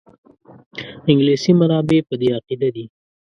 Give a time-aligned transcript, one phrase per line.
[1.09, 2.85] انګلیسي منابع په دې عقیده دي.